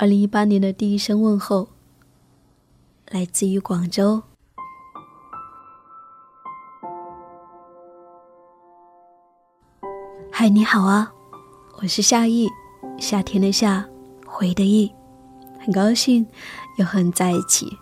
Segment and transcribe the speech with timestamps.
[0.00, 1.70] 二零一八年的第一声问候，
[3.10, 4.22] 来自于广州。
[10.30, 11.12] 嗨，你好啊，
[11.78, 12.48] 我是夏意，
[12.96, 13.84] 夏天的夏，
[14.24, 14.88] 回的意，
[15.58, 16.24] 很高兴
[16.76, 17.76] 又和你在一起。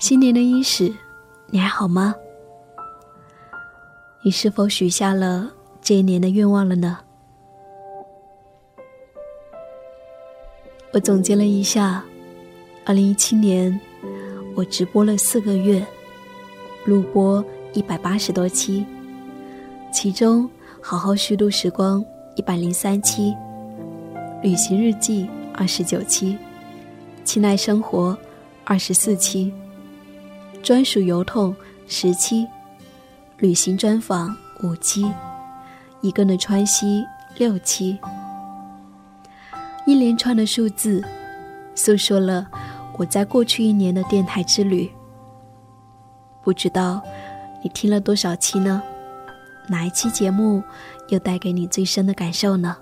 [0.00, 0.92] 新年的伊始，
[1.46, 2.12] 你还好吗？
[4.24, 6.98] 你是否许下了这一年的愿望了呢？
[10.98, 12.02] 我总结了一下，
[12.84, 13.80] 二零一七年，
[14.56, 15.86] 我直播了四个月，
[16.84, 18.84] 录播一百八十多期，
[19.92, 20.50] 其中
[20.82, 23.32] 好好虚度时光一百零三期，
[24.42, 26.36] 旅行日记二十九期，
[27.22, 28.18] 亲爱生活
[28.64, 29.52] 二十四期，
[30.64, 31.54] 专属油痛
[31.86, 32.44] 十期。
[33.38, 35.08] 旅行专访五期，
[36.00, 37.04] 一个人的川西
[37.36, 37.96] 六期，
[39.88, 41.02] 一连串的数字，
[41.74, 42.46] 诉说了
[42.98, 44.86] 我在过去一年的电台之旅。
[46.44, 47.02] 不知道
[47.64, 48.82] 你听了多少期呢？
[49.66, 50.62] 哪一期节目
[51.08, 52.76] 又带给你最深的感受呢？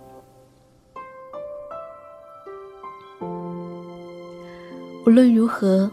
[5.07, 5.89] 无论如何，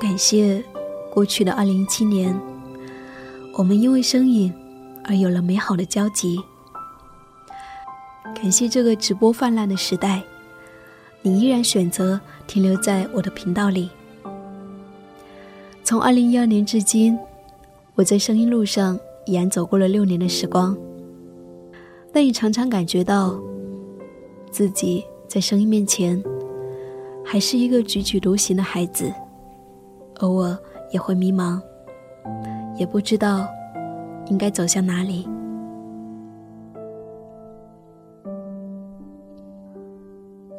[0.00, 0.60] 感谢
[1.12, 2.36] 过去的二零一七年。
[3.56, 4.52] 我们因为声音
[5.04, 6.42] 而有了美好的交集。
[8.40, 10.22] 感谢这个直播泛滥的时代，
[11.20, 13.90] 你依然选择停留在我的频道里。
[15.84, 17.18] 从二零一二年至今，
[17.94, 20.74] 我在声音路上已然走过了六年的时光，
[22.10, 23.38] 但也常常感觉到
[24.50, 26.20] 自己在声音面前
[27.22, 29.12] 还是一个踽踽独行的孩子，
[30.20, 30.56] 偶尔
[30.90, 31.60] 也会迷茫。
[32.78, 33.46] 也不知道
[34.28, 35.28] 应该走向哪里。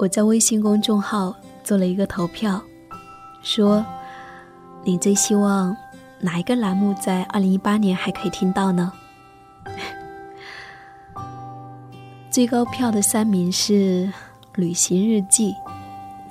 [0.01, 1.31] 我在微信公众号
[1.63, 2.59] 做了一个投票，
[3.43, 3.85] 说
[4.83, 5.77] 你最希望
[6.19, 8.91] 哪一个栏目在二零一八年还可以听到呢？
[12.31, 14.11] 最高票的三名是
[14.55, 15.53] 旅行日记、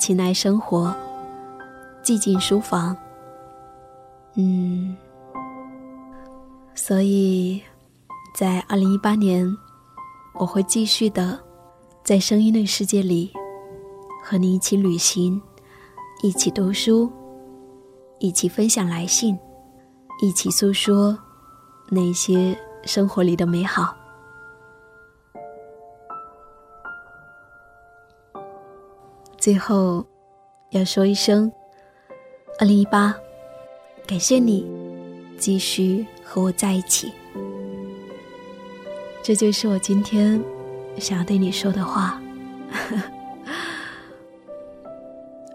[0.00, 0.92] 情爱生活、
[2.02, 2.96] 寂静书房。
[4.34, 4.96] 嗯。
[6.74, 7.62] 所以，
[8.34, 9.46] 在二零一八年，
[10.34, 11.38] 我会继续的，
[12.02, 13.32] 在声音的世界里，
[14.22, 15.40] 和你一起旅行，
[16.22, 17.10] 一起读书，
[18.18, 19.38] 一起分享来信，
[20.20, 21.18] 一起诉说
[21.88, 23.96] 那些生活里的美好。
[29.36, 30.04] 最后，
[30.70, 31.50] 要说一声，
[32.58, 33.14] 二零一八，
[34.06, 34.70] 感谢你，
[35.38, 36.06] 继续。
[36.32, 37.12] 和我在一起，
[39.20, 40.40] 这就是我今天
[40.96, 42.22] 想要对你说的话。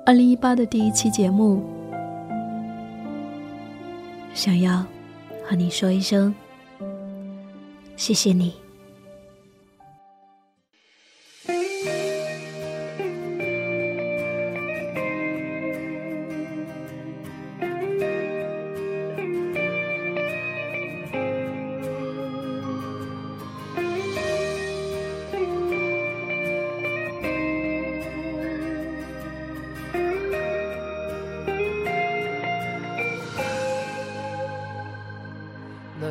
[0.08, 1.64] 二零一八的第一期节目，
[4.36, 4.86] 想要
[5.44, 6.34] 和你说一声
[7.96, 8.65] 谢谢你。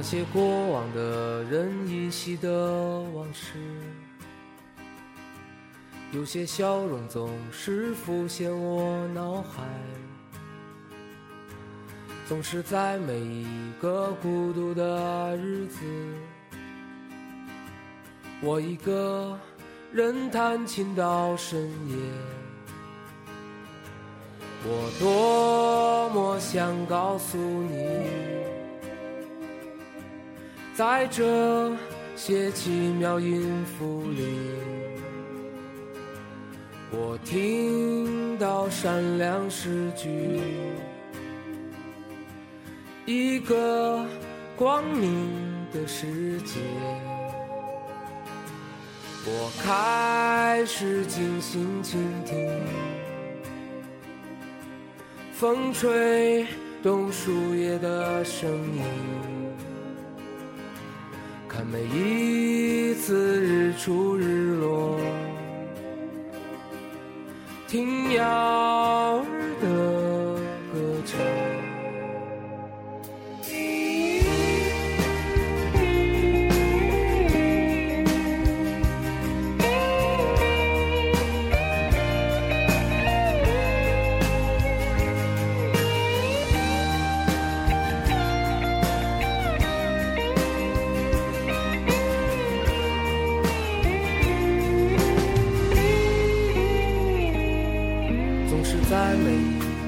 [0.05, 3.55] 那些过往的人依稀的往事，
[6.13, 9.63] 有些笑容总是浮现我脑海，
[12.29, 15.81] 总是在每一个孤独的日子，
[18.43, 19.39] 我一个
[19.91, 21.97] 人弹琴到深夜，
[24.67, 28.54] 我多么想告诉你。
[30.77, 31.73] 在这
[32.17, 34.25] 些奇妙音符里，
[36.91, 40.41] 我听到善良诗句，
[43.07, 44.05] 一个
[44.57, 45.31] 光明
[45.73, 46.59] 的世界。
[49.27, 52.51] 我开始静心倾听，
[55.33, 56.45] 风吹
[56.83, 59.44] 动树叶的声音。
[61.65, 64.99] 看每一次日出日落，
[67.67, 68.74] 听呀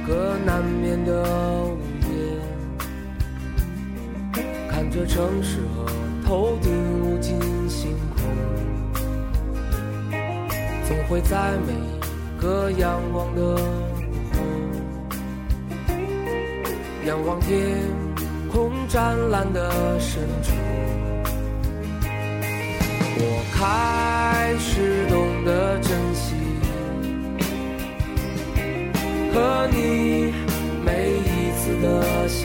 [0.07, 1.25] 个难眠的
[1.65, 2.39] 午夜，
[4.71, 5.85] 看着城市和
[6.25, 6.73] 头顶
[7.03, 7.37] 无尽
[7.69, 8.23] 星空，
[10.87, 11.99] 总会在每一
[12.41, 13.57] 个阳光的午
[14.33, 14.39] 后，
[17.05, 17.83] 仰望天
[18.53, 20.53] 空湛蓝的深处，
[23.19, 23.65] 我开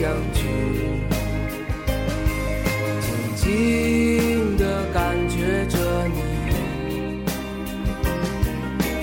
[0.02, 0.40] 相聚，
[3.00, 3.06] 静
[3.36, 5.78] 静的感觉着
[6.08, 6.18] 你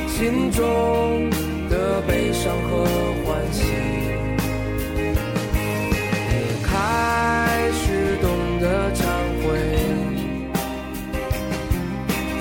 [0.10, 1.30] 心中
[1.70, 2.84] 的悲伤和
[3.24, 3.64] 欢喜，
[6.34, 6.36] 也
[6.66, 6.68] 开
[7.72, 8.28] 始懂
[8.60, 9.00] 得忏
[9.42, 9.48] 悔，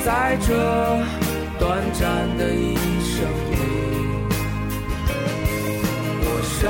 [0.05, 0.49] 在这
[1.61, 3.23] 短暂的一生
[3.53, 3.55] 里。
[6.61, 6.69] 甚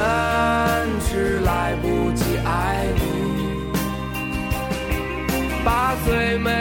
[1.10, 3.72] 是来不及爱你，
[5.64, 6.57] 把最美。